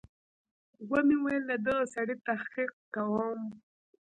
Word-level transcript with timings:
ويې 0.89 1.15
ويل 1.23 1.43
له 1.51 1.55
دغه 1.65 1.83
سړي 1.93 2.15
تحقيق 2.27 2.71
کوم. 2.95 3.39